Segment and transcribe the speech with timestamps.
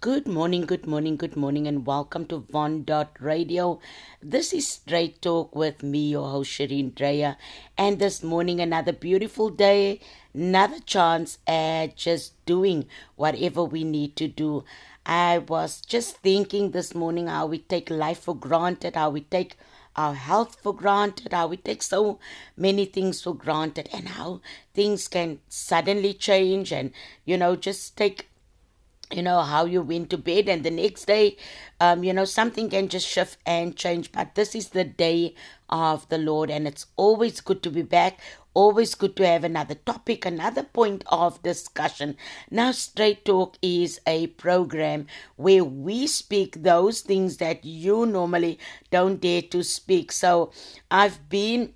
[0.00, 3.80] Good morning, good morning, good morning, and welcome to Von Dot Radio.
[4.22, 7.36] This is Straight Talk with me, your host Shireen Dreyer.
[7.76, 9.98] And this morning, another beautiful day,
[10.32, 14.62] another chance at just doing whatever we need to do.
[15.04, 19.56] I was just thinking this morning how we take life for granted, how we take
[19.96, 22.20] our health for granted, how we take so
[22.56, 24.42] many things for granted, and how
[24.74, 26.92] things can suddenly change, and
[27.24, 28.27] you know, just take
[29.12, 31.36] you know how you went to bed and the next day
[31.80, 34.12] um you know something can just shift and change.
[34.12, 35.34] But this is the day
[35.68, 38.20] of the lord and it's always good to be back.
[38.54, 42.16] Always good to have another topic another point of discussion.
[42.50, 48.58] Now straight talk is a program where we speak those things that you normally
[48.90, 50.12] don't dare to speak.
[50.12, 50.52] So
[50.90, 51.72] i've been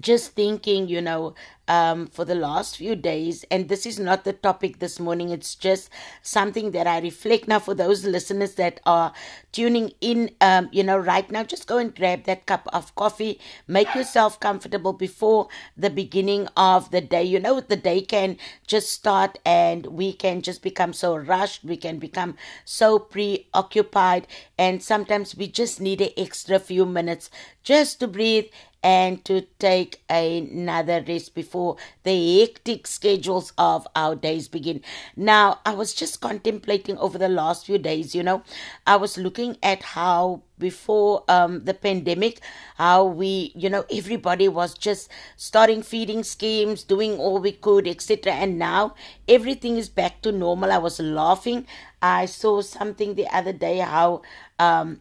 [0.00, 1.34] just thinking, you know,
[1.68, 5.54] um, for the last few days, and this is not the topic this morning, it's
[5.54, 5.90] just
[6.22, 9.12] something that I reflect now for those listeners that are
[9.50, 13.40] tuning in, um, you know, right now, just go and grab that cup of coffee,
[13.66, 17.24] make yourself comfortable before the beginning of the day.
[17.24, 21.76] You know, the day can just start and we can just become so rushed, we
[21.76, 24.26] can become so preoccupied,
[24.58, 27.30] and sometimes we just need an extra few minutes
[27.64, 28.46] just to breathe
[28.86, 34.80] and to take another rest before the hectic schedules of our days begin.
[35.16, 38.44] Now, I was just contemplating over the last few days, you know,
[38.86, 42.40] I was looking at how before um, the pandemic,
[42.76, 48.34] how we, you know, everybody was just starting feeding schemes, doing all we could, etc.
[48.34, 48.94] And now
[49.26, 50.70] everything is back to normal.
[50.70, 51.66] I was laughing.
[52.00, 54.22] I saw something the other day how
[54.60, 55.00] um,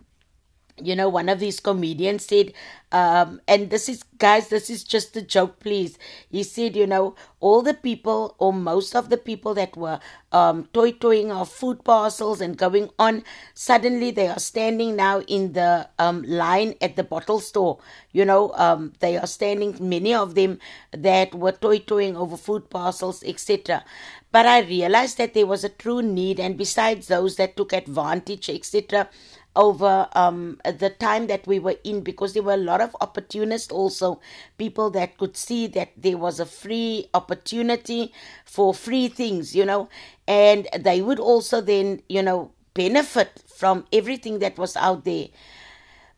[0.81, 2.51] you know one of these comedians said
[2.91, 5.97] um and this is guys this is just a joke please.
[6.29, 9.99] He said you know all the people or most of the people that were
[10.33, 15.87] um toyi-toying our food parcels and going on suddenly they are standing now in the
[15.97, 17.79] um line at the bottle store.
[18.11, 20.59] You know um they are standing many of them
[20.91, 23.83] that were toyi-toying over food parcels etc
[24.31, 28.49] but i realized that there was a true need and besides those that took advantage
[28.49, 29.09] etc
[29.55, 33.71] over um, the time that we were in because there were a lot of opportunists
[33.71, 34.19] also
[34.57, 38.13] people that could see that there was a free opportunity
[38.45, 39.87] for free things you know
[40.27, 45.27] and they would also then you know benefit from everything that was out there.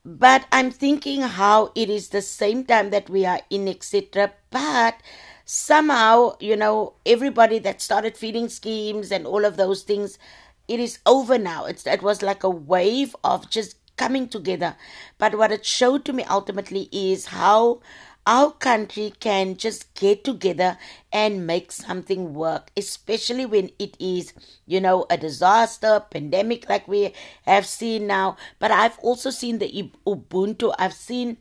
[0.05, 4.95] But i'm thinking how it is the same time that we are in etc but
[5.43, 10.17] somehow you know everybody that started feeding schemes and all of those things
[10.67, 11.65] it is over now.
[11.65, 14.75] It's it was like a wave of just coming together.
[15.17, 17.81] But what it showed to me ultimately is how
[18.27, 20.77] our country can just get together
[21.13, 24.33] and make something work, especially when it is,
[24.65, 27.13] you know, a disaster, pandemic like we
[27.43, 28.35] have seen now.
[28.59, 30.75] But I've also seen the Ubuntu.
[30.77, 31.37] I've seen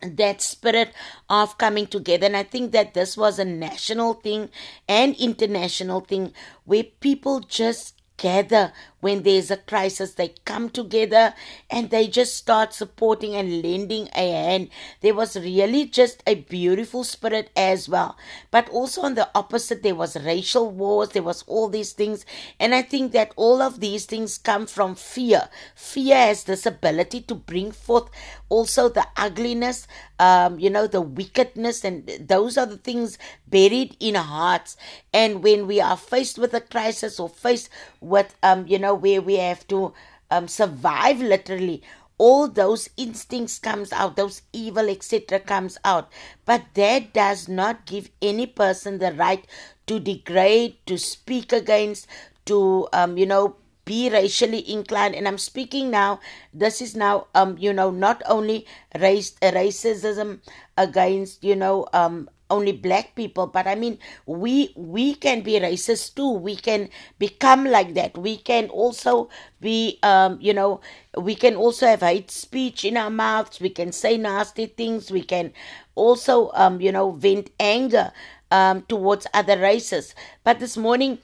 [0.00, 0.92] that spirit
[1.28, 2.26] of coming together.
[2.26, 4.50] And I think that this was a national thing
[4.88, 6.32] and international thing
[6.64, 8.72] where people just queda,
[9.06, 10.14] when there's a crisis.
[10.14, 11.32] They come together
[11.70, 14.68] and they just start supporting and lending a hand.
[15.00, 18.16] There was really just a beautiful spirit as well.
[18.50, 22.26] But also on the opposite, there was racial wars, there was all these things.
[22.58, 25.50] And I think that all of these things come from fear.
[25.76, 28.10] Fear has this ability to bring forth
[28.48, 29.86] also the ugliness,
[30.18, 34.76] um, you know, the wickedness, and those are the things buried in hearts.
[35.12, 39.20] And when we are faced with a crisis or faced with, um, you know, where
[39.22, 39.92] we have to
[40.30, 41.82] um, survive literally,
[42.18, 46.10] all those instincts comes out those evil etc comes out.
[46.44, 49.44] But that does not give any person the right
[49.86, 52.06] to degrade to speak against
[52.46, 55.14] to um, you know be racially inclined.
[55.14, 56.20] And i'm speaking now
[56.52, 58.66] this is now um you know not only
[58.98, 60.40] race racism
[60.76, 66.14] against you know um only black people but i mean we we can be racist
[66.14, 66.30] too.
[66.30, 68.16] We can become like that.
[68.16, 69.28] We can also
[69.60, 70.80] be um you know
[71.16, 73.60] we can also have hate speech in our mouths.
[73.60, 75.10] We can say nasty things.
[75.10, 75.52] We can
[75.94, 78.12] also um you know vent anger
[78.50, 80.14] um towards other races.
[80.44, 81.18] But this morning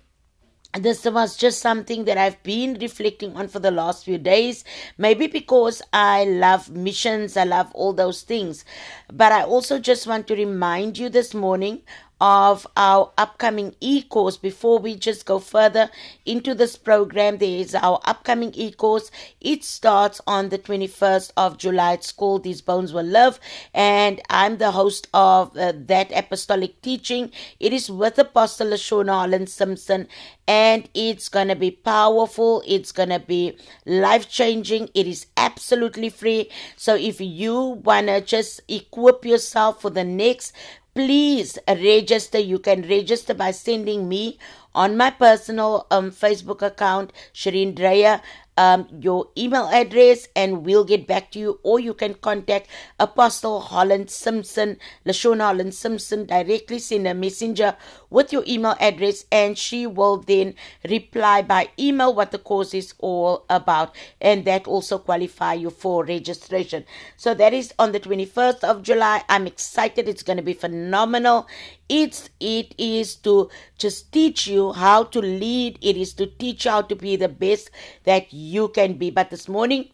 [0.74, 4.64] this was just something that I've been reflecting on for the last few days.
[4.96, 8.64] Maybe because I love missions, I love all those things.
[9.12, 11.82] But I also just want to remind you this morning
[12.22, 14.36] of our upcoming e-course.
[14.36, 15.90] Before we just go further
[16.24, 19.10] into this program there is our upcoming e-course.
[19.40, 21.94] It starts on the 21st of july.
[21.94, 23.40] It's called these bones will live
[23.74, 27.32] and i'm the host of uh, that apostolic teaching.
[27.58, 30.06] It is with apostle lashona holland simpson
[30.46, 32.62] and it's gonna be powerful.
[32.64, 36.50] It's gonna be life changing it is absolutely free.
[36.76, 40.52] So if you wanna just equip yourself for the next
[40.94, 42.38] please register.
[42.38, 44.38] You can register by sending me
[44.74, 48.20] on my personal um, Facebook account, Shireen Dreyer,
[48.56, 51.60] um, your email address and we'll get back to you.
[51.62, 52.68] Or you can contact
[52.98, 57.76] Apostle Holland Simpson, Lashona Holland Simpson, directly send a messenger
[58.10, 60.54] with your email address and she will then
[60.88, 63.94] reply by email what the course is all about.
[64.20, 66.84] And that also qualify you for registration.
[67.16, 69.24] So that is on the 21st of July.
[69.28, 70.08] I'm excited.
[70.08, 71.46] It's going to be phenomenal.
[71.92, 75.78] It's it is to just teach you how to lead.
[75.82, 77.70] It is to teach you how to be the best
[78.04, 79.10] that you can be.
[79.10, 79.90] But this morning,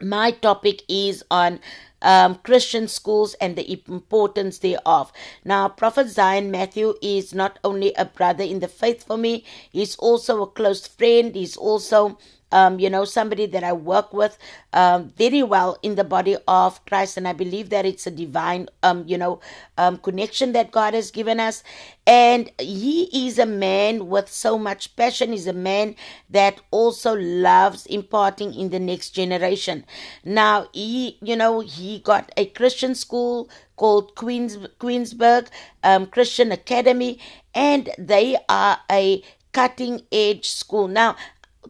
[0.00, 1.58] my topic is on
[2.02, 5.12] um, Christian schools and the importance thereof.
[5.44, 9.96] Now, Prophet Zion Matthew is not only a brother in the faith for me, he's
[9.96, 11.34] also a close friend.
[11.34, 12.16] He's also
[12.52, 14.38] um, you know, somebody that I work with
[14.72, 17.16] um, very well in the body of Christ.
[17.16, 19.40] And I believe that it's a divine, um, you know,
[19.76, 21.62] um, connection that God has given us.
[22.06, 25.32] And he is a man with so much passion.
[25.32, 25.94] He's a man
[26.30, 29.84] that also loves imparting in the next generation.
[30.24, 35.48] Now, he, you know, he got a Christian school called Queens, Queensburgh
[35.82, 37.18] um, Christian Academy,
[37.54, 39.22] and they are a
[39.52, 40.88] cutting edge school.
[40.88, 41.16] Now,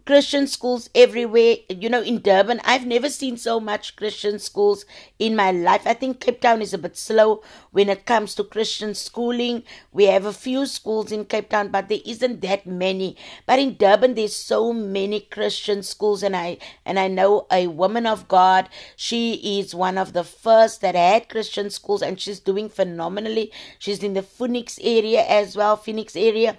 [0.04, 1.56] Christian schools everywhere.
[1.68, 4.84] You know, in Durban, I've never seen so much Christian schools
[5.18, 5.86] in my life.
[5.86, 9.62] I think Cape Town is a bit slow when it comes to Christian schooling.
[9.92, 13.16] We have a few schools in Cape Town, but there isn't that many.
[13.46, 18.06] But in Durban, there's so many Christian schools, and I and I know a woman
[18.06, 18.68] of God.
[18.96, 23.52] She is one of the first that had Christian schools, and she's doing phenomenally.
[23.78, 26.58] She's in the Phoenix area as well, Phoenix area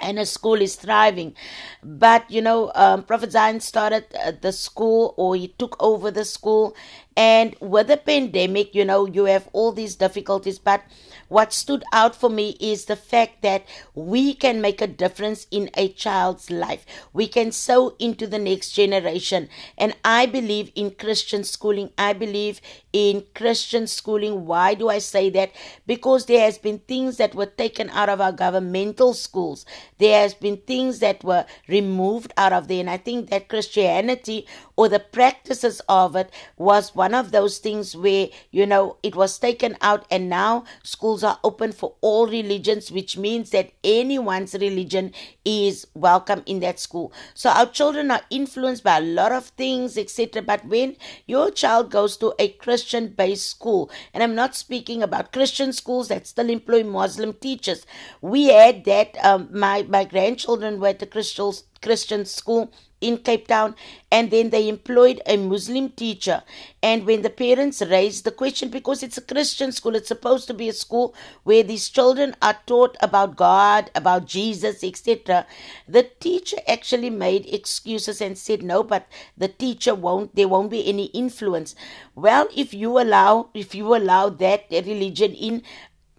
[0.00, 1.34] and a school is thriving.
[1.82, 6.24] But you know, um, Prophet Zion started uh, the school, or he took over the
[6.24, 6.74] school,
[7.16, 10.58] and with the pandemic, you know, you have all these difficulties.
[10.58, 10.82] But
[11.28, 13.64] what stood out for me is the fact that
[13.94, 16.84] we can make a difference in a child's life.
[17.12, 19.48] We can sow into the next generation.
[19.78, 21.90] And I believe in Christian schooling.
[21.96, 22.60] I believe
[22.92, 24.46] in Christian schooling.
[24.46, 25.52] Why do I say that?
[25.86, 29.64] Because there has been things that were taken out of our governmental schools.
[29.98, 32.80] There has been things that were removed out of there.
[32.80, 34.46] And I think that Christianity
[34.76, 39.38] or the practices of it was one of those things where, you know, it was
[39.38, 45.12] taken out and now schools are open for all religions, which means that anyone's religion
[45.44, 47.12] is welcome in that school.
[47.32, 50.42] So our children are influenced by a lot of things, etc.
[50.42, 55.32] But when your child goes to a Christian based school, and I'm not speaking about
[55.32, 57.86] Christian schools that still employ Muslim teachers,
[58.20, 59.16] we had that.
[59.24, 63.74] Um, my my grandchildren were at the Christian Christian school in Cape Town,
[64.10, 66.42] and then they employed a Muslim teacher.
[66.82, 70.54] And when the parents raised the question, because it's a Christian school, it's supposed to
[70.54, 71.14] be a school
[71.44, 75.46] where these children are taught about God, about Jesus, etc.,
[75.86, 79.06] the teacher actually made excuses and said, No, but
[79.36, 81.74] the teacher won't, there won't be any influence.
[82.14, 85.62] Well, if you allow, if you allow that religion in,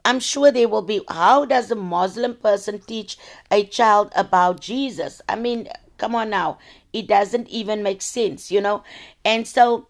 [0.05, 1.01] I'm sure there will be.
[1.09, 3.17] How does a Muslim person teach
[3.51, 5.21] a child about Jesus?
[5.27, 6.57] I mean, Come on now.
[6.93, 8.83] It doesn't even make sense, you know?
[9.25, 9.87] And so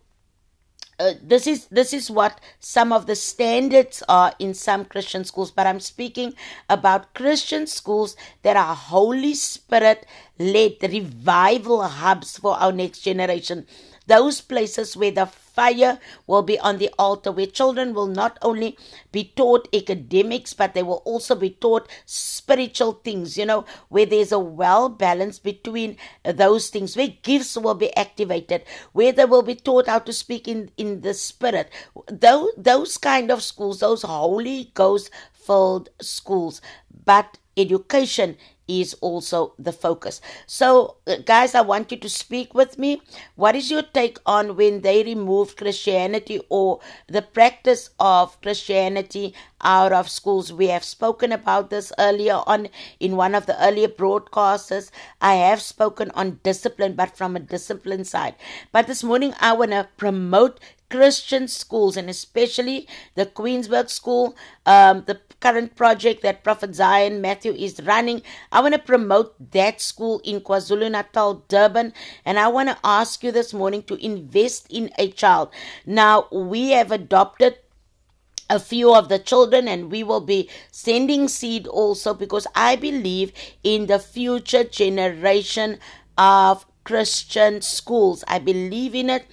[0.99, 5.51] uh, this is this is what some of the standards are in some Christian schools,
[5.51, 6.33] but I'm speaking
[6.69, 10.07] about Christian schools that are Holy Spirit
[10.39, 13.67] led revival hubs for our next generation.
[14.07, 15.97] Those places where the fire
[16.27, 18.77] will be on the altar, where children will not only
[19.11, 24.31] be taught academics, but they will also be taught spiritual things, you know, where there's
[24.31, 28.61] a well balance between those things, where gifts will be activated,
[28.93, 31.71] where they will be taught how to speak in, in the spirit.
[32.07, 36.61] Those, those kind of schools, those Holy Ghost filled schools.
[37.05, 38.37] But education
[38.67, 40.21] is also the focus.
[40.45, 43.01] So, uh, guys, I want you to speak with me.
[43.35, 49.93] What is your take on when they removed Christianity or the practice of Christianity out
[49.93, 50.51] of schools?
[50.51, 52.67] We have spoken about this earlier on
[52.99, 54.91] in one of the earlier broadcasts.
[55.21, 58.35] I have spoken on discipline, but from a discipline side.
[58.71, 60.59] But this morning, I want to promote
[60.89, 67.51] Christian schools and especially the Queensburgh School, um, the current project that Prophet Zion Matthew
[67.53, 68.21] is running.
[68.51, 71.93] I want to promote that school in KwaZulu Natal, Durban,
[72.25, 75.49] and I want to ask you this morning to invest in a child.
[75.85, 77.57] Now, we have adopted
[78.49, 83.33] a few of the children and we will be sending seed also because I believe
[83.63, 85.79] in the future generation
[86.17, 88.23] of Christian schools.
[88.27, 89.25] I believe in it.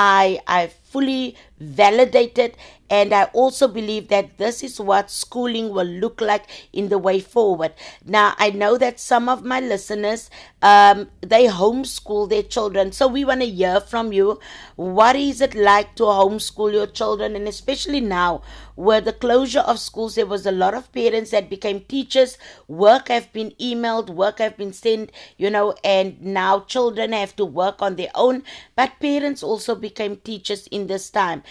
[0.00, 2.56] I I fully validated
[2.88, 7.20] and I also believe that this is what schooling will look like in the way
[7.20, 7.74] forward.
[8.04, 10.30] Now I know that some of my listeners
[10.62, 14.40] um, they homeschool their children, so we want to hear from you.
[14.76, 18.42] What is it like to homeschool your children, and especially now
[18.78, 22.38] with the closure of schools, there was a lot of parents that became teachers.
[22.68, 27.44] Work have been emailed, work have been sent, you know, and now children have to
[27.44, 28.44] work on their own.
[28.76, 31.42] But parents also became teachers in this time.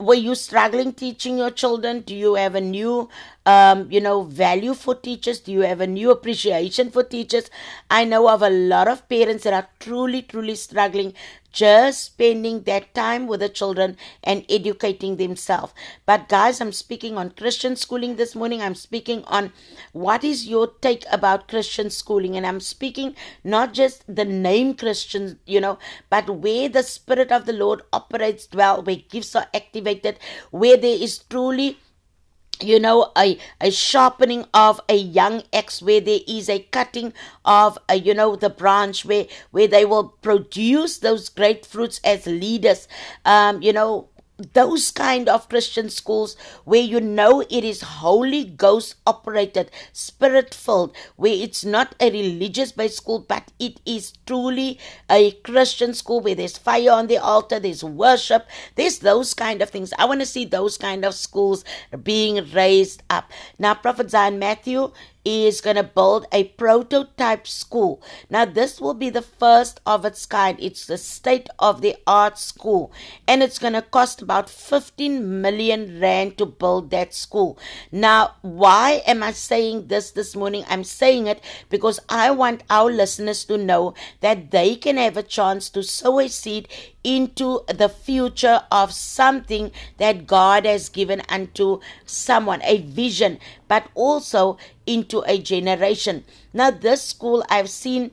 [0.00, 2.00] Were you struggling teaching your children?
[2.00, 3.08] Do you have a new,
[3.46, 5.40] um, you know, value for teachers?
[5.40, 7.50] Do you have a new appreciation for teachers?
[7.90, 11.14] I know of a lot of parents that are truly, truly struggling
[11.54, 15.72] just spending that time with the children and educating themselves.
[16.04, 18.60] But guys, I'm speaking on Christian schooling this morning.
[18.60, 19.52] I'm speaking on
[19.92, 22.36] what is your take about Christian schooling.
[22.36, 25.78] And I'm speaking not just the name Christian, you know,
[26.10, 30.18] but where the Spirit of the Lord operates well, where gifts are activated,
[30.50, 31.78] where there is truly
[32.60, 37.12] you know a, a sharpening of a young axe where there is a cutting
[37.44, 42.26] of a, you know the branch where where they will produce those great fruits as
[42.26, 42.86] leaders.
[43.24, 44.08] Um you know
[44.52, 50.94] those kind of Christian schools where you know it is Holy Ghost operated, spirit filled,
[51.16, 56.34] where it's not a religious based school, but it is truly a Christian school where
[56.34, 59.92] there's fire on the altar, there's worship, there's those kind of things.
[59.98, 61.64] I want to see those kind of schools
[62.02, 63.30] being raised up.
[63.58, 64.90] Now, Prophet Zion Matthew
[65.24, 68.02] is going to build a prototype school.
[68.28, 70.58] Now, this will be the first of its kind.
[70.60, 72.92] It's the state of the art school,
[73.26, 77.58] and it's going to cost about 15 million rand to build that school.
[77.90, 80.64] Now, why am I saying this this morning?
[80.68, 85.22] I'm saying it because I want our listeners to know that they can have a
[85.22, 86.68] chance to sow a seed
[87.04, 94.58] into the future of something that God has given unto someone, a vision, but also
[94.86, 96.24] into a generation.
[96.52, 98.10] Now, this school I've seen.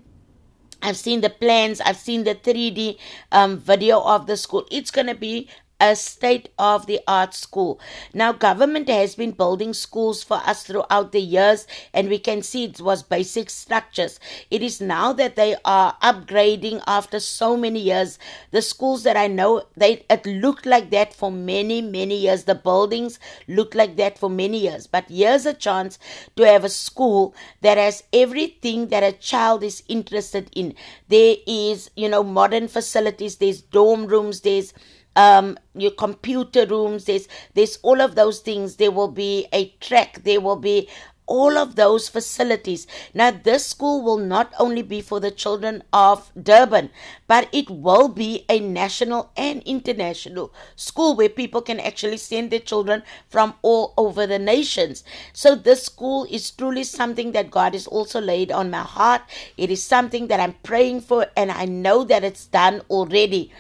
[0.84, 1.80] I've seen the plans.
[1.80, 2.98] I've seen the 3D
[3.32, 4.66] um, video of the school.
[4.72, 5.48] It's going to be
[5.82, 7.80] a state of the art school.
[8.14, 12.66] Now, government has been building schools for us throughout the years, and we can see
[12.66, 14.20] it was basic structures.
[14.52, 18.20] It is now that they are upgrading after so many years.
[18.52, 22.44] The schools that I know, they it looked like that for many, many years.
[22.44, 24.86] The buildings looked like that for many years.
[24.86, 25.98] But here's a chance
[26.36, 30.76] to have a school that has everything that a child is interested in.
[31.08, 34.74] There is, you know, modern facilities, there's dorm rooms, there's
[35.16, 40.24] um your computer rooms there's there's all of those things there will be a track
[40.24, 40.88] there will be
[41.32, 42.86] all of those facilities.
[43.14, 46.90] Now, this school will not only be for the children of Durban,
[47.26, 52.60] but it will be a national and international school where people can actually send their
[52.60, 55.06] children from all over the nations.
[55.32, 59.22] So, this school is truly something that God has also laid on my heart.
[59.56, 63.54] It is something that I'm praying for, and I know that it's done already.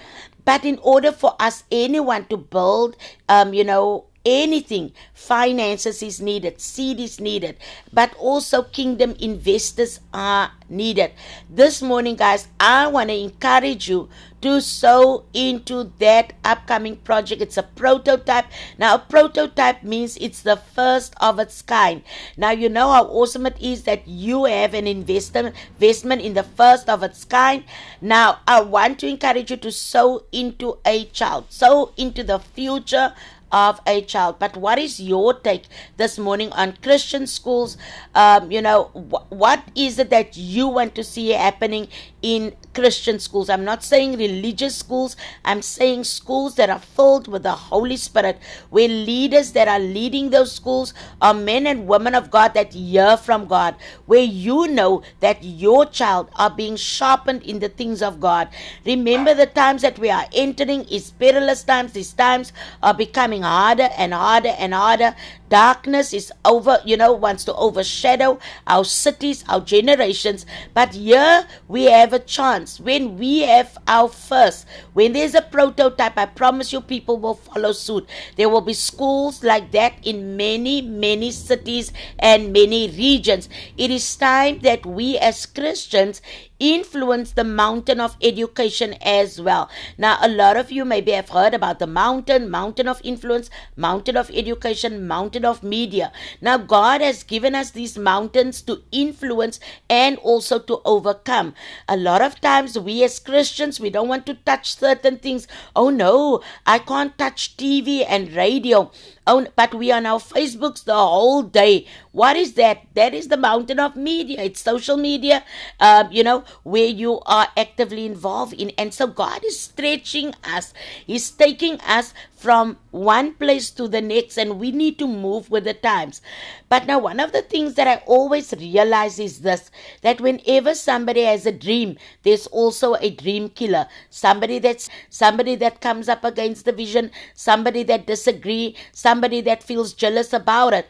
[0.45, 2.97] But in order for us, anyone to build,
[3.29, 7.57] um, you know, anything, finances is needed, seed is needed,
[7.91, 11.11] but also kingdom investors are needed.
[11.49, 14.09] This morning, guys, I want to encourage you
[14.41, 17.41] to sow into that upcoming project.
[17.41, 18.45] It's a prototype.
[18.77, 22.01] Now, a prototype means it's the first of its kind.
[22.37, 26.43] Now, you know how awesome it is that you have an investment investment in the
[26.43, 27.63] first of its kind.
[28.01, 33.13] Now, I want to encourage you to sow into a child, sow into the future
[33.51, 34.39] of a child.
[34.39, 35.65] But what is your take
[35.97, 37.77] this morning on Christian schools?
[38.15, 41.87] Um, you know, wh- what is it that you want to see happening
[42.21, 43.49] in Christian schools?
[43.49, 48.39] I'm not saying religious schools, I'm saying schools that are filled with the Holy Spirit,
[48.69, 53.17] where leaders that are leading those schools are men and women of God that hear
[53.17, 58.19] from God, where you know that your child are being sharpened in the things of
[58.19, 58.49] God.
[58.85, 63.89] Remember the times that we are entering is perilous times, these times are becoming harder
[63.97, 65.15] and harder and harder.
[65.51, 70.45] Darkness is over, you know, wants to overshadow our cities, our generations.
[70.73, 72.79] But here we have a chance.
[72.79, 77.73] When we have our first, when there's a prototype, I promise you people will follow
[77.73, 78.07] suit.
[78.37, 83.49] There will be schools like that in many, many cities and many regions.
[83.77, 86.21] It is time that we as Christians
[86.61, 89.67] influence the mountain of education as well.
[89.97, 94.15] Now, a lot of you maybe have heard about the mountain, mountain of influence, mountain
[94.15, 96.11] of education, mountain of media.
[96.39, 101.53] Now, God has given us these mountains to influence and also to overcome.
[101.87, 105.47] A lot of times, we as Christians, we don't want to touch certain things.
[105.75, 108.91] Oh no, I can't touch TV and radio.
[109.27, 111.85] Oh, but we are now Facebooks the whole day.
[112.11, 112.81] What is that?
[112.95, 114.41] That is the mountain of media.
[114.41, 115.43] It's social media,
[115.79, 118.71] uh, you know, where you are actively involved in.
[118.79, 120.73] And so God is stretching us.
[121.05, 125.65] He's taking us from one place to the next, and we need to move with
[125.65, 126.21] the times.
[126.69, 129.69] But now, one of the things that I always realize is this
[130.01, 133.87] that whenever somebody has a dream, there's also a dream killer.
[134.09, 138.75] Somebody that's somebody that comes up against the vision, somebody that disagree,
[139.11, 140.87] somebody that feels jealous about it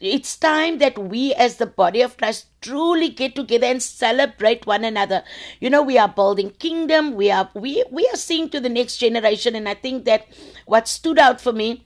[0.00, 4.84] it's time that we as the body of Christ truly get together and celebrate one
[4.84, 5.24] another.
[5.60, 8.98] You know, we are building kingdom, we are we we are seeing to the next
[8.98, 10.26] generation and I think that
[10.66, 11.84] what stood out for me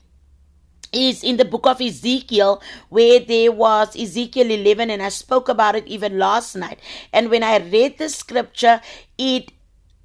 [0.93, 5.75] is in the book of Ezekiel, where there was Ezekiel 11, and I spoke about
[5.75, 6.81] it even last night.
[7.15, 8.83] And when I read the scripture,
[9.17, 9.53] it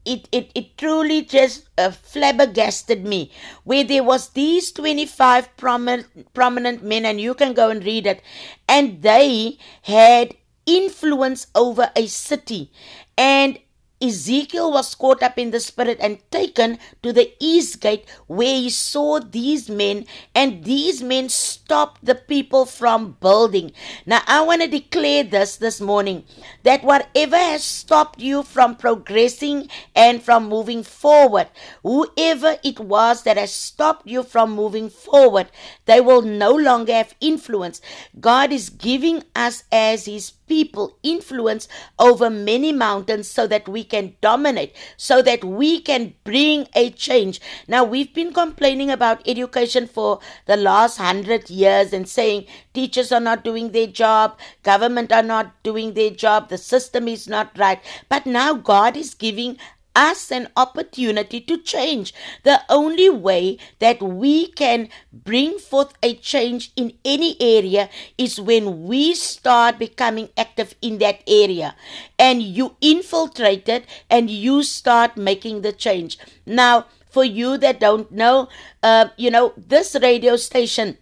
[0.08, 3.32] it, it, it truly just uh, flabbergasted me.
[3.64, 8.22] Where there was these 25 prominent, prominent men and you can go and read it
[8.68, 10.36] and they had
[10.66, 12.72] influence over a city.
[13.18, 13.60] And
[14.00, 18.70] Ezekiel was caught up in the spirit and taken to the east gate where he
[18.70, 23.72] saw these men and these men stopped the people from building.
[24.06, 26.26] Now I want to declare this this morning
[26.64, 31.48] that whatever has stopped you from progressing and from moving forward,
[31.82, 35.48] whoever it was that has stopped you from moving forward,
[35.86, 37.82] they will no longer have influence.
[38.20, 41.68] God is giving us as his people influence
[42.00, 47.42] over many mountains so that we can dominate, so that we can bring a change.
[47.68, 53.20] Now, we've been complaining about education for the last hundred years and saying teachers are
[53.20, 57.82] not doing their job, government are not doing their job, the system is not right.
[58.10, 59.58] But now God is giving
[59.98, 62.14] us an opportunity to change.
[62.44, 68.86] The only way that we can bring forth a change in any area is when
[68.86, 71.76] we start becoming active in that area
[72.20, 76.20] and you infiltrate it and you start making the change.
[76.46, 78.48] Now, for you that don't know,
[78.84, 80.98] uh, you know, this radio station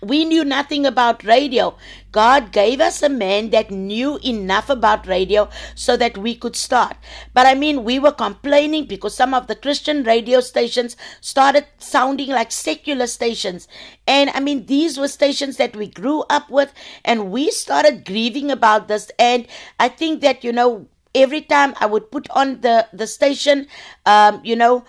[0.00, 1.76] we knew nothing about radio.
[2.12, 6.96] God gave us a man that knew enough about radio so that we could start.
[7.32, 12.28] But I mean, we were complaining because some of the Christian radio stations started sounding
[12.28, 13.66] like secular stations.
[14.06, 16.72] And I mean, these were stations that we grew up with,
[17.04, 19.10] and we started grieving about this.
[19.18, 19.46] And
[19.80, 23.66] I think that, you know, every time I would put on the, the station,
[24.06, 24.84] um, you know,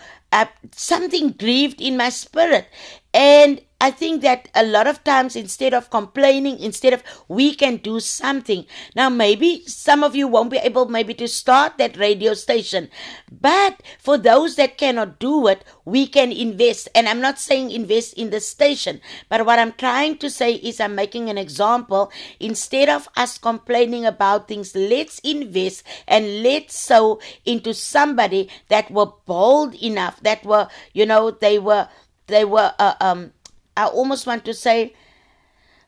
[0.71, 2.67] something grieved in my spirit.
[3.13, 7.77] And I think that a lot of times, instead of complaining, instead of we can
[7.77, 8.65] do something.
[8.95, 12.89] Now, maybe some of you won't be able maybe to start that radio station,
[13.29, 16.87] but for those that cannot do it, we can invest.
[16.95, 20.79] And I'm not saying invest in the station, but what I'm trying to say is
[20.79, 22.11] I'm making an example.
[22.39, 29.11] Instead of us complaining about things, let's invest and let's sow into somebody that were
[29.25, 31.87] bold enough, that were, you know, they were
[32.27, 33.31] they were uh, um
[33.77, 34.93] I almost want to say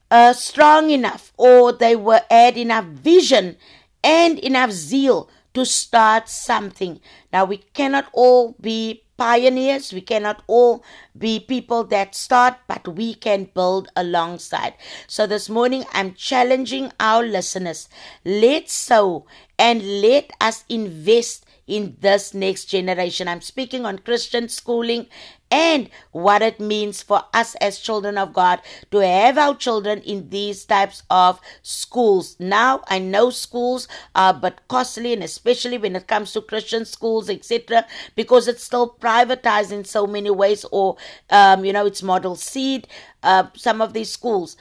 [0.09, 3.57] uh, strong enough or they were had enough vision
[4.03, 6.99] and enough zeal to start something.
[7.33, 10.83] Now we cannot all be pioneers, we cannot all
[11.17, 14.75] be people that start, but we can build alongside.
[15.07, 17.89] So this morning I'm challenging our listeners.
[18.23, 19.25] Let's sow
[19.57, 23.27] and let us invest in this next generation.
[23.27, 25.07] I'm speaking on Christian schooling
[25.49, 30.29] and what it means for us as children of God to have our children in
[30.29, 32.35] these types of schools.
[32.39, 37.29] Now, I know schools are but costly, and especially when it comes to Christian schools,
[37.29, 40.97] etc., because it's still privatized in so many ways, or
[41.29, 42.83] um, you know, it's model C.
[43.23, 44.57] Uh, some of these schools,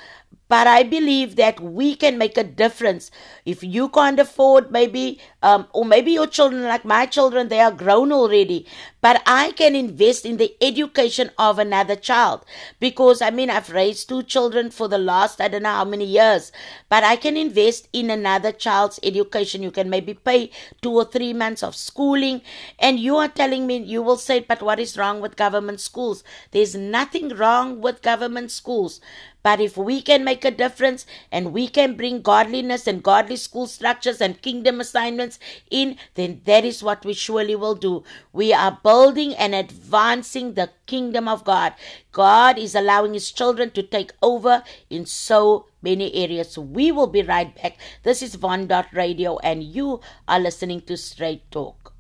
[0.48, 3.10] but I believe that we can make a difference.
[3.44, 7.72] If you can't afford, maybe, um, or maybe your children, like my children, they are
[7.72, 8.66] grown already,
[9.00, 12.44] but I can invest in the education of another child
[12.80, 16.04] because I mean, I've raised two children for the last, I don't know how many
[16.04, 16.52] years,
[16.88, 19.62] but I can invest in another child's education.
[19.62, 22.42] You can maybe pay two or three months of schooling,
[22.78, 26.22] and you are telling me, you will say, but what is wrong with government schools?
[26.52, 29.00] There's nothing wrong with government schools.
[29.46, 33.68] But if we can make a difference and we can bring godliness and godly school
[33.68, 35.38] structures and kingdom assignments
[35.70, 38.02] in, then that is what we surely will do.
[38.32, 41.74] We are building and advancing the kingdom of God.
[42.10, 46.58] God is allowing his children to take over in so many areas.
[46.58, 47.78] We will be right back.
[48.02, 51.95] This is Von Dot Radio, and you are listening to Straight Talk.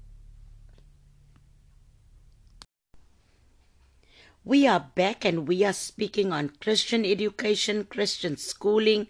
[4.48, 9.08] We are back and we are speaking on Christian education, Christian schooling,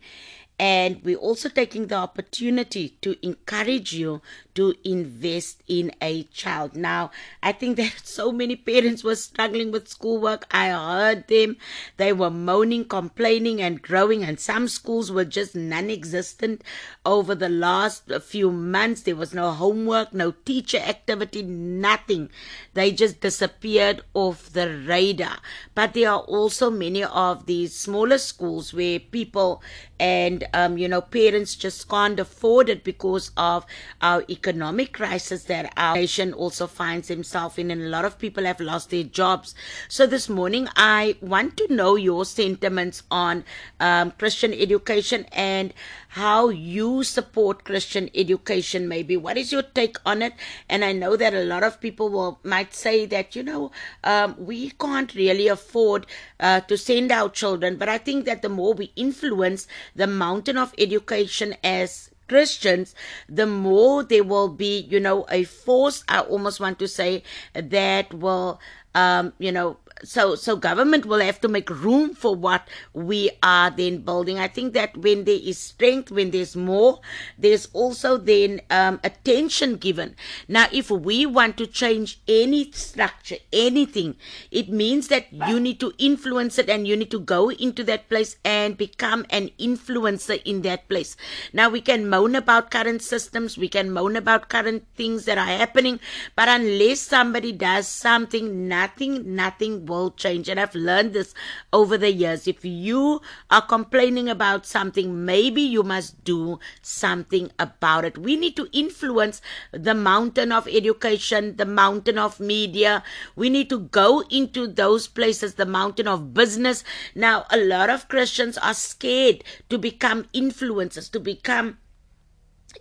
[0.59, 4.23] and we're also taking the opportunity to encourage you
[4.55, 6.75] to invest in a child.
[6.75, 7.11] Now,
[7.43, 10.47] I think that so many parents were struggling with schoolwork.
[10.51, 11.59] I heard them.
[11.99, 16.63] They were moaning, complaining, and growing, and some schools were just non existent
[17.05, 19.03] over the last few months.
[19.03, 22.31] There was no homework, no teacher activity, nothing.
[22.73, 25.37] They just disappeared off the radar.
[25.75, 29.63] But there are also many of these smaller schools where people
[29.99, 33.67] and um, you know parents just can't afford it because of
[34.01, 38.45] our economic crisis that our nation also finds himself in and a lot of people
[38.45, 39.55] have lost their jobs.
[39.89, 43.45] So this morning i want to know your sentiments on
[43.81, 45.73] um, christian education and
[46.17, 49.19] how you support Christian education, maybe.
[49.19, 50.33] What is your take on it?
[50.67, 53.71] And I know that a lot of people will might say that, you know,
[54.03, 56.07] um, we can't really afford
[56.41, 57.77] uh, to send our children.
[57.77, 62.95] But I think that the more we influence the mountain of education as Christians,
[63.29, 68.15] the more there will be, you know, a force, I almost want to say, that
[68.15, 68.59] will,
[68.95, 73.71] um, you know, so so government will have to make room for what we are
[73.71, 74.39] then building.
[74.39, 77.01] I think that when there is strength when there's more
[77.39, 80.17] there's also then um, attention given.
[80.49, 84.17] Now if we want to change any structure anything
[84.51, 88.09] it means that you need to influence it and you need to go into that
[88.09, 91.17] place and become an influencer in that place.
[91.53, 95.47] Now we can moan about current systems we can moan about current things that are
[95.47, 96.01] happening
[96.35, 100.49] but unless somebody does something nothing nothing will change.
[100.49, 101.35] And I've learned this
[101.73, 102.47] over the years.
[102.47, 103.21] If you
[103.51, 108.19] are complaining about something, maybe you must do something about it.
[108.19, 109.41] We need to influence
[109.73, 113.03] the mountain of education, the mountain of media.
[113.35, 116.85] We need to go into those places, the mountain of business.
[117.15, 121.79] Now, a lot of Christians are scared to become influencers, to become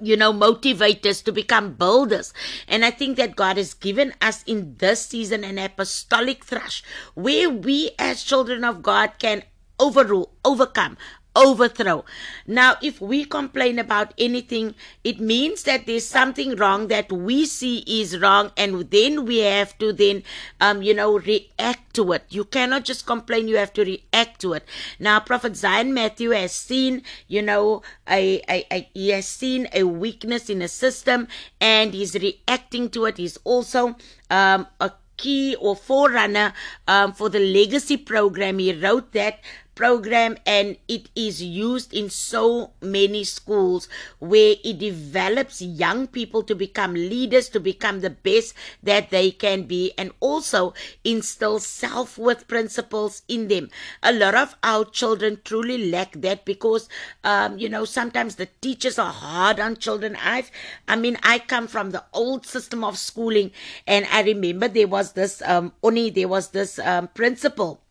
[0.01, 2.34] you know, motivate us to become builders.
[2.67, 7.49] And I think that God has given us in this season an apostolic thrush where
[7.49, 9.43] we as children of God can
[9.79, 10.97] overrule, overcome,
[11.36, 12.06] overthrow.
[12.48, 17.84] Now, if we complain about anything, it means that there's something wrong that we see
[17.88, 20.24] is wrong, and then we have to then,
[20.62, 22.24] um, you know, react to it.
[22.30, 24.67] You cannot just complain; you have to react to it.
[25.00, 29.84] Now, Prophet Zion Matthew has seen, you know, a, a, a he has seen a
[29.84, 31.28] weakness in a system,
[31.60, 33.17] and he's reacting to it.
[33.17, 33.95] He's also
[34.30, 36.54] um, a key or forerunner
[36.88, 38.60] um, for the legacy program.
[38.60, 39.39] He wrote that
[39.76, 43.88] program and it is used in so many schools
[44.20, 49.64] where it develops young people to become leaders, to become the best that they can
[49.64, 53.70] be, and also instills self worth principles in them.
[54.02, 56.90] A lot of our children truly lack that because,
[57.24, 60.16] um, you know, sometimes the teachers are hard on children.
[60.16, 60.50] I've,
[60.88, 63.52] I mean, I come from the old system of schooling,
[63.86, 67.82] and I remember there was this, um, only there was this um, principal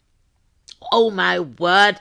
[0.92, 1.98] Oh my word.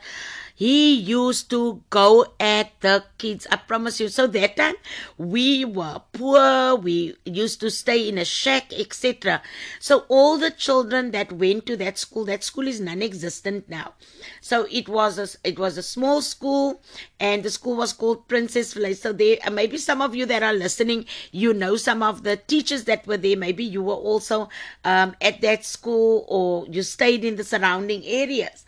[0.55, 3.47] He used to go at the kids.
[3.49, 4.07] I promise you.
[4.07, 4.75] So that time
[5.17, 6.75] we were poor.
[6.75, 9.41] We used to stay in a shack, etc.
[9.79, 13.93] So all the children that went to that school, that school is non-existent now.
[14.41, 16.81] So it was a, it was a small school,
[17.19, 19.01] and the school was called Princess Place.
[19.01, 22.83] So there, maybe some of you that are listening, you know some of the teachers
[22.85, 23.37] that were there.
[23.37, 24.49] Maybe you were also
[24.85, 28.65] um, at that school, or you stayed in the surrounding areas.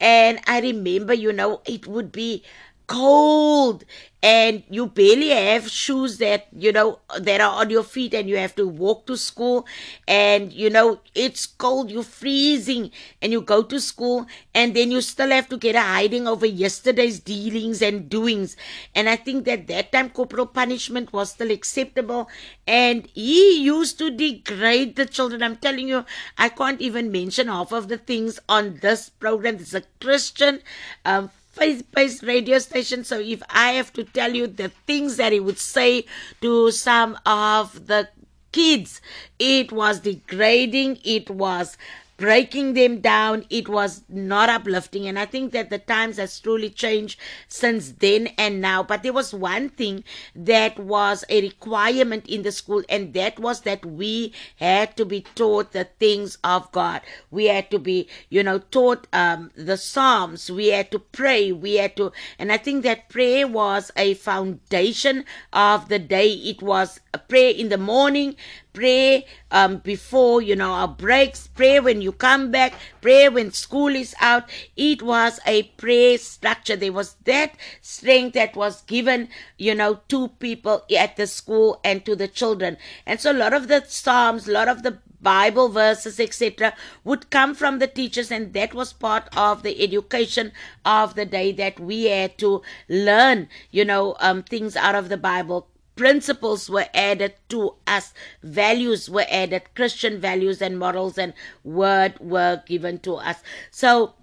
[0.00, 2.44] And I remember, you know, it would be
[2.88, 3.84] cold
[4.22, 8.36] and you barely have shoes that you know that are on your feet and you
[8.36, 9.64] have to walk to school
[10.08, 12.90] and you know it's cold you're freezing
[13.22, 16.46] and you go to school and then you still have to get a hiding over
[16.46, 18.56] yesterday's dealings and doings.
[18.94, 22.28] And i think that that time corporal punishment was still acceptable
[22.66, 25.42] and he used to degrade the children.
[25.42, 26.04] I'm telling you
[26.36, 29.56] i can't even mention half of the things on this program.
[29.56, 30.60] It's a christian
[31.04, 33.04] um, faith-based radio station.
[33.04, 36.04] So if I have to tell you the things that he would say
[36.40, 38.08] to some of the
[38.52, 39.00] kids,
[39.38, 40.98] it was degrading.
[41.04, 41.76] It was
[42.18, 43.46] breaking them down.
[43.48, 45.06] It was not uplifting.
[45.06, 48.82] And I think that the times has truly changed since then and now.
[48.82, 50.04] But there was one thing
[50.34, 55.22] that was a requirement in the school, and that was that we had to be
[55.34, 57.00] taught the things of God.
[57.30, 60.50] We had to be, you know, taught um, the Psalms.
[60.50, 61.52] We had to pray.
[61.52, 66.30] We had to, and I think that prayer was a foundation of the day.
[66.32, 68.34] It was a prayer in the morning,
[68.78, 71.48] pray um, before you know our breaks.
[71.48, 72.74] Pray when you come back.
[73.00, 74.48] Pray when school is out.
[74.76, 76.76] It was a prayer structure.
[76.76, 82.04] There was that strength that was given you know to people at the school and
[82.04, 82.76] to the children.
[83.04, 87.28] And so a lot of the psalms a lot of the Bible verses, etc., would
[87.30, 90.52] come from the teachers, and that was part of the education
[90.84, 95.16] of the day that we had to learn, you know, um, things out of the
[95.16, 95.66] Bible
[95.98, 101.34] principles were added to us, values were added, Christian values and morals and
[101.64, 103.42] word were given to us.
[103.72, 104.14] So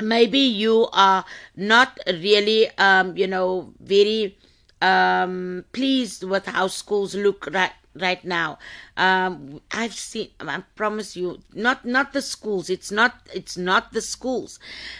[0.00, 1.24] maybe you are
[1.56, 4.38] not really, um, you know, very
[4.80, 8.58] um, pleased with how schools look right right now
[8.96, 14.00] um i've seen i promise you not not the schools it's not it's not the
[14.00, 14.58] schools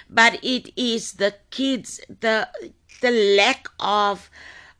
[0.08, 2.48] but it is the kids the
[3.00, 4.30] the lack of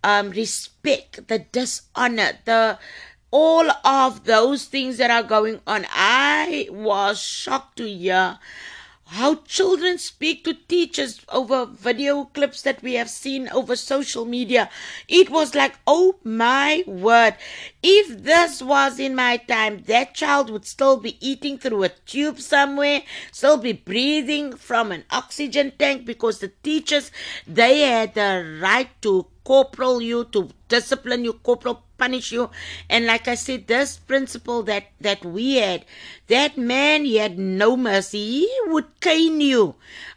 [0.05, 2.79] um, respect, the dishonor, the
[3.31, 5.87] all of those things that are going on.
[5.91, 8.39] I was shocked to hear
[9.07, 14.71] how children speak to teachers over video clips that we have seen over social media.
[15.09, 17.35] It was like, oh my word.
[17.83, 22.41] If this was in my time, that child would still be eating through a tube
[22.41, 27.11] somewhere, still be breathing from an oxygen tank because the teachers,
[27.47, 32.51] they had the right to corporal you, to discipline you, corporal punish you.
[32.89, 35.85] And like I said, this principle that, that we had,
[36.29, 38.41] that man, he had no mercy.
[38.41, 39.77] He would cane you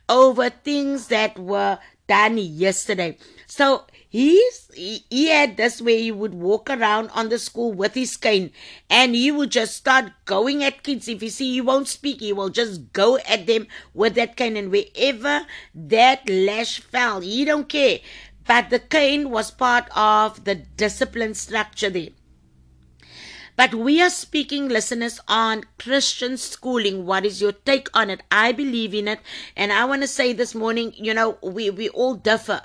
[0.09, 3.17] over things that were done yesterday.
[3.45, 7.93] So he's, he, he had this way he would walk around on the school with
[7.93, 8.51] his cane
[8.89, 11.07] and he would just start going at kids.
[11.07, 14.57] If you see he won't speak, he will just go at them with that cane.
[14.57, 17.99] And wherever that lash fell, he don't care
[18.47, 22.09] but the cane was part of the discipline structure there.
[23.57, 27.07] But we are speaking, listeners, on Christian schooling.
[27.07, 28.21] What is your take on it?
[28.29, 29.19] I believe in it.
[29.55, 32.61] And I want to say this morning, you know, we, we all differ.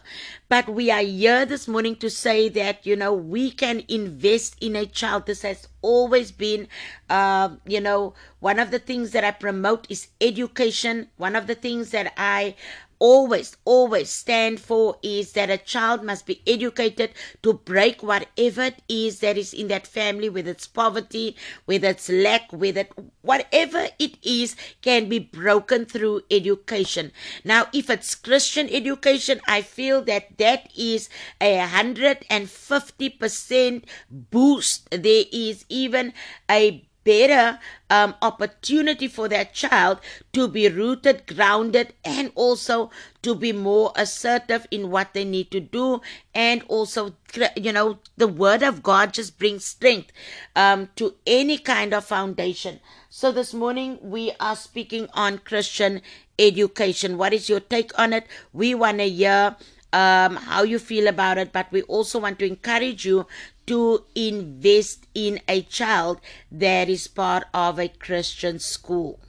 [0.51, 4.77] But we are here this morning to say that, you know, we can invest in
[4.77, 5.25] a child.
[5.25, 6.69] This has always been,
[7.09, 11.09] uh, you know, one of the things that I promote is education.
[11.17, 12.55] One of the things that I
[13.03, 17.11] always, always stand for is that a child must be educated
[17.43, 22.09] to break whatever it is that is in that family, whether it's poverty, whether it's
[22.09, 22.87] lack, whether
[23.23, 27.11] whatever it is can be broken through education.
[27.45, 31.09] Now, if it's Christian education, I feel that that is
[31.41, 34.89] a hundred and fifty percent boost.
[34.91, 36.13] There is even
[36.49, 37.59] a better
[37.91, 39.99] um, opportunity for that child
[40.33, 42.91] to be rooted, grounded, and also
[43.23, 46.01] to be more assertive in what they need to do.
[46.35, 47.15] And also,
[47.57, 50.13] you know, the word of God just brings strength
[50.57, 52.81] um, to any kind of foundation.
[53.11, 56.01] So this morning we are speaking on Christian
[56.39, 57.19] education.
[57.19, 58.27] What is your take on it?
[58.53, 59.57] We want to hear
[59.93, 63.27] um, how you feel about it, but we also want to encourage you
[63.67, 69.21] to invest in a child that is part of a Christian school.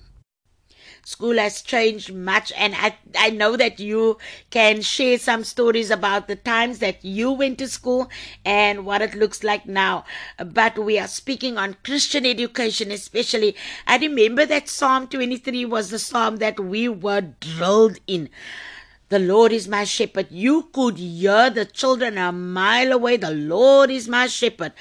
[1.05, 4.17] School has changed much, and I, I know that you
[4.51, 8.09] can share some stories about the times that you went to school
[8.45, 10.05] and what it looks like now.
[10.37, 13.53] But we are speaking on Christian education, especially.
[13.85, 18.29] I remember that Psalm 23 was the psalm that we were drilled in.
[19.13, 20.31] The Lord is my shepherd.
[20.31, 23.17] You could hear the children a mile away.
[23.17, 24.73] The Lord is my shepherd.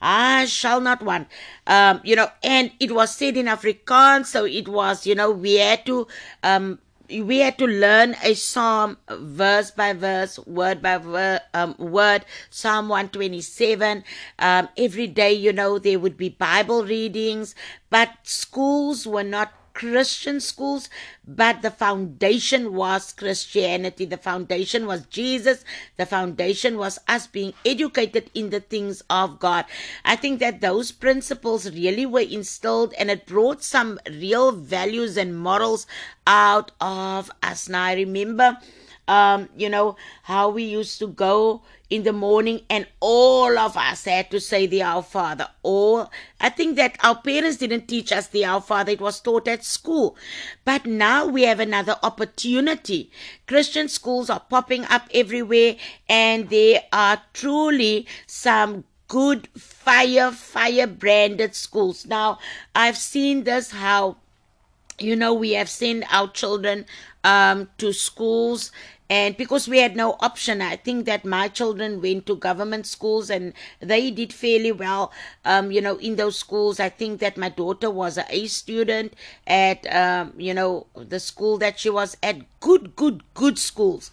[0.00, 1.26] I shall not want.
[1.66, 5.54] Um, you know, and it was said in Afrikaans, so it was, you know, we
[5.56, 6.06] had to
[6.44, 6.78] um
[7.10, 12.88] we had to learn a psalm verse by verse, word by word, um, word Psalm
[12.88, 14.04] 127.
[14.38, 17.56] Um, every day, you know, there would be Bible readings,
[17.90, 20.90] but schools were not Christian schools,
[21.26, 24.04] but the foundation was Christianity.
[24.04, 25.64] The foundation was Jesus.
[25.96, 29.64] The foundation was us being educated in the things of God.
[30.04, 35.40] I think that those principles really were instilled and it brought some real values and
[35.40, 35.86] morals
[36.26, 37.66] out of us.
[37.66, 38.58] Now I remember
[39.08, 44.04] um, you know, how we used to go in the morning and all of us
[44.04, 45.48] had to say the Our Father.
[45.62, 46.08] Or
[46.40, 49.64] I think that our parents didn't teach us the Our Father, it was taught at
[49.64, 50.16] school.
[50.64, 53.10] But now we have another opportunity.
[53.46, 55.76] Christian schools are popping up everywhere
[56.08, 62.06] and there are truly some good fire, fire branded schools.
[62.06, 62.38] Now,
[62.76, 64.16] I've seen this how
[65.00, 66.86] you know we have sent our children
[67.24, 68.72] um, to schools.
[69.08, 73.28] And because we had no option i think that my children went to government schools
[73.28, 75.10] and they did fairly well
[75.44, 76.78] um, you know in those schools.
[76.78, 79.14] I think that my daughter was a a student
[79.46, 82.36] at um, you know the school that she was at.
[82.60, 84.10] Good good good schools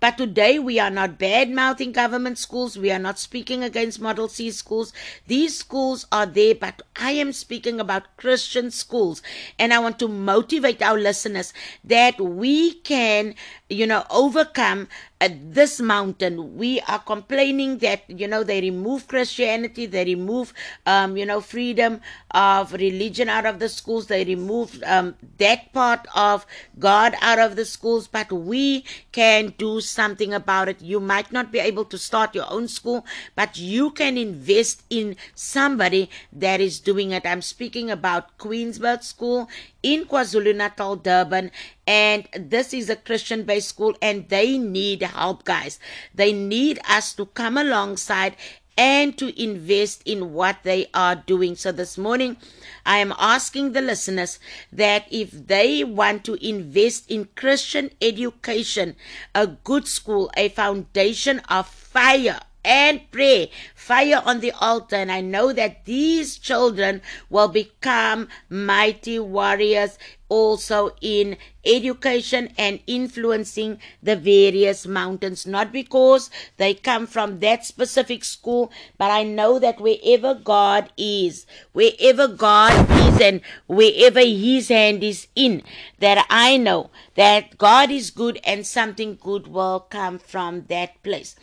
[0.00, 2.76] but today we are not bad mouthing government schools.
[2.76, 4.92] We are not speaking against Model C schools.
[5.26, 9.22] These schools are there, but I am speaking about Christian schools.
[9.58, 11.52] And I want to motivate our listeners
[11.84, 13.34] that we can,
[13.68, 14.88] you know, overcome
[15.20, 16.56] uh, this mountain.
[16.56, 20.52] We are complaining that, you know, they remove Christianity, they remove,
[20.86, 22.00] um, you know, freedom
[22.32, 26.46] of religion out of the schools, they remove um, that part of
[26.78, 30.82] God out of the schools, but we can do something about it.
[30.82, 35.16] You might not be able to start your own school, but you can invest in
[35.34, 37.24] somebody that is doing it.
[37.24, 39.48] I'm speaking about Queensburgh School
[39.84, 41.52] in KwaZulu Natal, Durban,
[41.86, 45.78] and this is a Christian based school, and they need help, guys.
[46.14, 48.34] They need us to come alongside
[48.76, 51.54] and to invest in what they are doing.
[51.54, 52.38] So this morning,
[52.84, 54.40] I am asking the listeners
[54.72, 58.96] that if they want to invest in Christian education,
[59.34, 63.50] a good school, a foundation of fire, and pray.
[63.74, 69.98] Fire on the altar and i know that these children will become mighty warriors
[70.28, 75.46] also in education and influencing the various mountains.
[75.46, 81.46] Not because they come from that specific school but i know that wherever god is
[81.72, 85.62] wherever god is and wherever his hand is in
[85.98, 91.36] that i know that god is good and something good will come from that place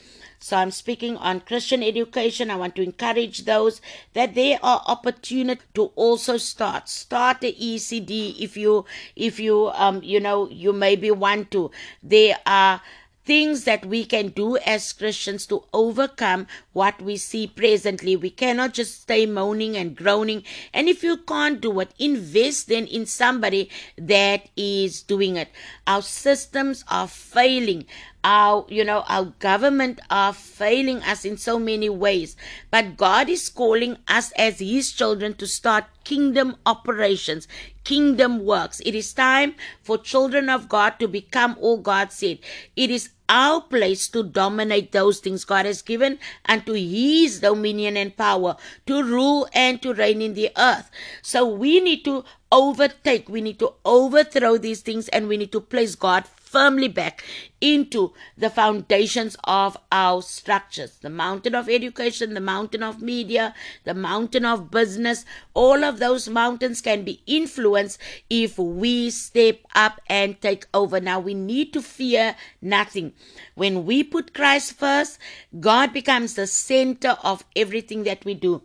[0.43, 2.49] so I'm speaking on Christian education.
[2.49, 3.79] I want to encourage those
[4.13, 6.89] that there are opportunity to also start.
[6.89, 11.69] Start the ECD if you if you um you know you maybe want to.
[12.01, 12.81] There are
[13.23, 18.15] things that we can do as Christians to overcome what we see presently.
[18.15, 20.43] We cannot just stay moaning and groaning.
[20.73, 25.49] And if you can't do it, invest then in somebody that is doing it.
[25.85, 27.85] Our systems are failing
[28.23, 32.35] our you know our government are failing us in so many ways.
[32.69, 37.47] But god is calling us as his children to start kingdom operations
[37.83, 38.79] kingdom works.
[38.85, 42.39] It is time for children of god to become all god said.
[42.75, 47.95] It is our place to dominate those things God has given and to His dominion
[47.95, 50.91] and power to rule and to reign in the earth.
[51.21, 55.61] So we need to overtake, we need to overthrow these things, and we need to
[55.61, 57.23] place God firmly back
[57.61, 63.93] into the foundations of our structures the mountain of education, the mountain of media, the
[63.93, 65.25] mountain of business.
[65.53, 70.99] All of those mountains can be influenced if we step up and take over.
[70.99, 73.13] Now, we need to fear nothing.
[73.55, 75.19] When we put Christ first,
[75.59, 78.63] God becomes the center of everything that we do.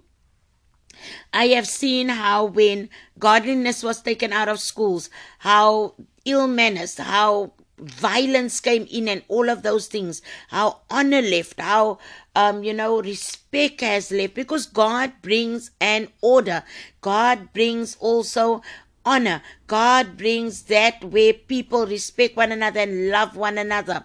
[1.33, 5.95] I have seen how when godliness was taken out of schools, how
[6.25, 11.99] ill manners, how violence came in and all of those things how honor left how
[12.35, 16.63] um you know respect has left because god brings an order
[17.03, 18.63] god brings also
[19.05, 24.05] honor god brings that where people respect one another and love one another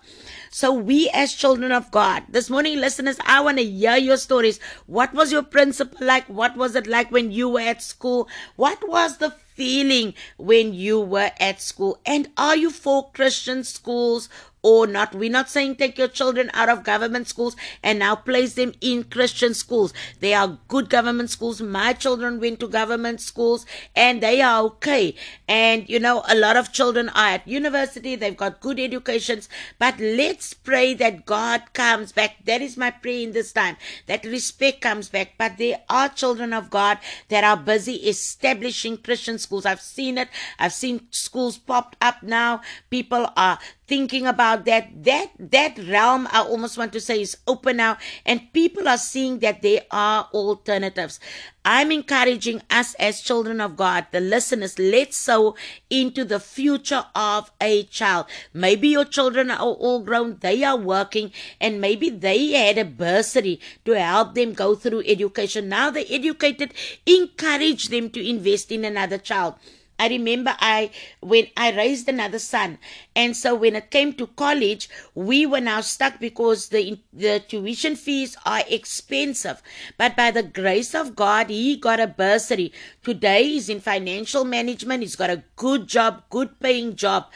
[0.54, 4.60] so we as children of God, this morning listeners, I want to hear your stories.
[4.86, 6.26] What was your principal like?
[6.28, 8.28] What was it like when you were at school?
[8.58, 12.00] What was the feeling when you were at school?
[12.04, 14.28] And are you for Christian schools
[14.64, 15.16] or not.
[15.16, 19.04] We're not saying take your children out of government schools and now place them in
[19.06, 19.94] Christian schools.
[20.20, 21.62] They are good government schools.
[21.62, 25.16] My children went to government schools and they are okay.
[25.48, 30.00] And you know, a lot of children are at university, they've got good educations, but
[30.00, 32.38] let's pray that God comes back.
[32.46, 35.34] That is my prayer in this time, that respect comes back.
[35.38, 39.66] But there are children of God that are busy establishing Christian schools.
[39.66, 40.30] I've seen it.
[40.60, 42.62] I've seen schools popped up now.
[42.90, 43.60] People are
[43.92, 48.54] thinking about that that that realm i almost want to say is open now and
[48.54, 51.20] people are seeing that there are alternatives.
[51.64, 55.56] I'm encouraging us as children of god the listeners let's sow
[55.90, 58.26] into the future of a child.
[58.54, 63.60] Maybe your children are all grown they are working and maybe they had a bursary
[63.86, 65.70] to help them go through education.
[65.70, 66.74] Now they're educated
[67.06, 69.56] encourage them to invest in another child
[70.02, 70.90] I remember I
[71.20, 72.80] when I raised another son,
[73.16, 77.96] and so when it came to college, we were now stuck because the the tuition
[77.96, 79.62] fees are expensive.
[80.00, 82.74] But by the grace of God, he got a bursary.
[83.04, 85.04] Today he's in financial management.
[85.04, 87.28] He's got a good job, good paying job.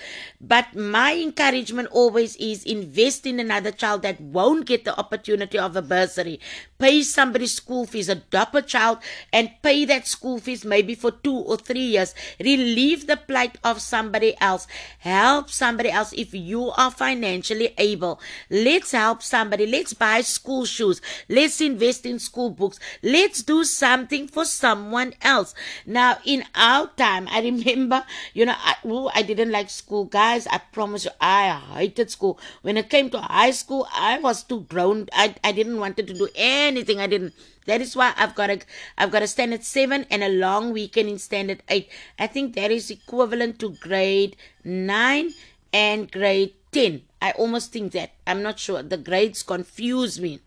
[0.41, 5.75] But my encouragement always is invest in another child that won't get the opportunity of
[5.75, 6.39] a bursary.
[6.79, 8.99] Pay somebody's school fees, adopt a child,
[9.31, 12.13] and pay that school fees maybe for two or three years
[12.57, 14.67] relieve the plight of somebody else.
[14.99, 18.19] Help somebody else if you are financially able.
[18.49, 19.65] Let's help somebody.
[19.65, 21.01] Let's buy school shoes.
[21.29, 22.79] Let's invest in school books.
[23.03, 25.53] Let's do something for someone else.
[25.85, 28.03] Now, in our time, I remember,
[28.33, 30.47] you know, I, oh, I didn't like school, guys.
[30.47, 32.39] I promise you, I hated school.
[32.61, 35.07] When it came to high school, I was too grown.
[35.13, 36.99] I, I didn't want to do anything.
[36.99, 37.33] I didn't
[37.65, 38.59] that is why I've got a
[38.97, 41.89] I've got a standard seven and a long weekend in standard eight.
[42.17, 45.33] I think that is equivalent to grade nine
[45.73, 47.03] and grade ten.
[47.21, 48.11] I almost think that.
[48.27, 48.83] I'm not sure.
[48.83, 50.39] The grades confuse me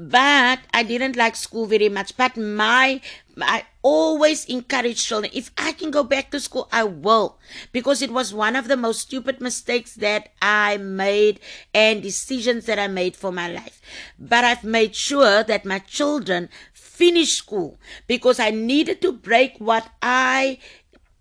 [0.00, 2.16] but I didn't like school very much.
[2.16, 3.02] But my,
[3.38, 7.38] I always encourage children, if I can go back to school, I will.
[7.70, 11.38] Because it was one of the most stupid mistakes that I made
[11.74, 13.82] and decisions that I made for my life.
[14.18, 19.86] But I've made sure that my children finish school because I needed to break what
[20.00, 20.60] I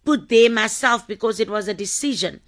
[0.06, 2.40] put there myself because it was a decision.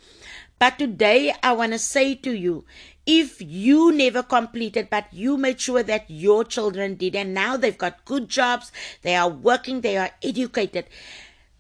[0.62, 2.66] But today I want to say to you,
[3.06, 7.78] if you never completed, but you made sure that your children did, and now they've
[7.78, 8.72] got good jobs,
[9.02, 10.86] they are working, they are educated.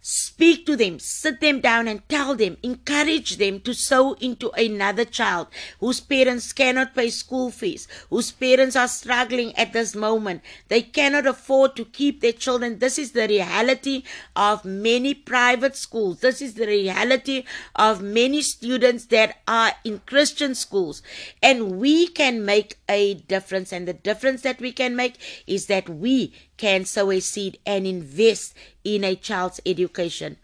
[0.03, 5.05] Speak to them, sit them down and tell them, encourage them to sow into another
[5.05, 5.47] child
[5.79, 10.41] whose parents cannot pay school fees, whose parents are struggling at this moment.
[10.69, 12.79] They cannot afford to keep their children.
[12.79, 14.03] This is the reality
[14.35, 16.21] of many private schools.
[16.21, 17.43] This is the reality
[17.75, 21.03] of many students that are in Christian schools.
[21.43, 23.71] And we can make a difference.
[23.71, 27.87] And the difference that we can make is that we can sow a seed and
[27.87, 28.53] invest
[28.83, 30.37] in a child's education.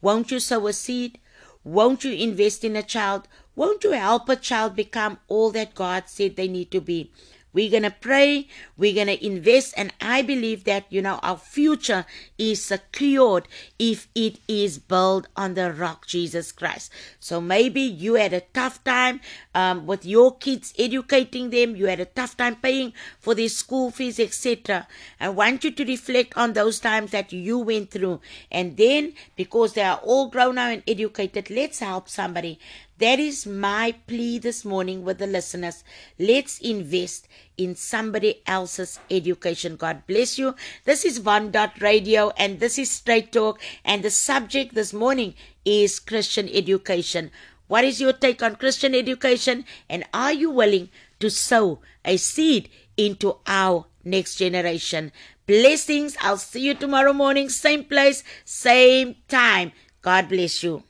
[0.00, 1.18] Won't you sow a seed?
[1.64, 3.26] Won't you invest in a child?
[3.56, 7.10] Won't you help a child become all that God said they need to be?
[7.52, 8.48] We're going to pray.
[8.76, 9.74] We're going to invest.
[9.76, 12.04] And I believe that, you know, our future
[12.36, 16.92] is secured if it is built on the rock, Jesus Christ.
[17.20, 19.20] So maybe you had a tough time
[19.54, 21.74] um, with your kids, educating them.
[21.74, 24.86] You had a tough time paying for their school fees, etc.
[25.18, 28.20] I want you to reflect on those times that you went through.
[28.50, 32.58] And then, because they are all grown now and educated, let's help somebody.
[32.98, 35.84] That is my plea this morning with the listeners.
[36.18, 39.76] Let's invest in somebody else's education.
[39.76, 40.56] God bless you.
[40.84, 43.60] This is Von Dot Radio and this is Straight Talk.
[43.84, 45.34] And the subject this morning
[45.64, 47.30] is Christian education.
[47.68, 49.64] What is your take on Christian education?
[49.88, 50.88] And are you willing
[51.20, 55.12] to sow a seed into our next generation?
[55.46, 56.16] Blessings.
[56.20, 59.70] I'll see you tomorrow morning, same place, same time.
[60.02, 60.82] God bless you.